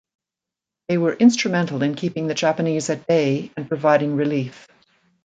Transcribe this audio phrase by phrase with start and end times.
[0.87, 4.67] They were instrumental in keeping the Japanese at bay and providing relief.